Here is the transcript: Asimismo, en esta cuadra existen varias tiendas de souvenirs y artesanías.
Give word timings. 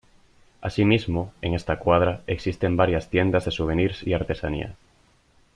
Asimismo, 0.61 1.31
en 1.43 1.53
esta 1.53 1.77
cuadra 1.77 2.23
existen 2.25 2.75
varias 2.75 3.11
tiendas 3.11 3.45
de 3.45 3.51
souvenirs 3.51 4.01
y 4.01 4.13
artesanías. 4.15 4.73